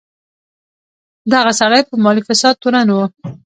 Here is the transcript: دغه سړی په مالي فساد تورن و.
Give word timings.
دغه 1.33 1.51
سړی 1.59 1.81
په 1.89 1.95
مالي 2.03 2.21
فساد 2.27 2.55
تورن 2.61 2.87
و. 2.91 2.97